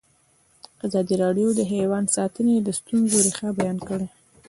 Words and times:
ازادي 0.85 1.15
راډیو 1.23 1.47
د 1.55 1.61
حیوان 1.71 2.03
ساتنه 2.15 2.53
د 2.61 2.69
ستونزو 2.79 3.17
رېښه 3.25 3.49
بیان 3.59 3.77
کړې. 3.87 4.07